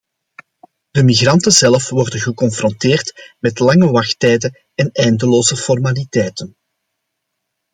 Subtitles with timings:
[0.91, 6.55] De migranten zelf worden geconfronteerd met lange wachttijden en eindeloze formaliteiten.